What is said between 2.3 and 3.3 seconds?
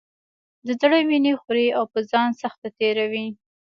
سخته تېروي.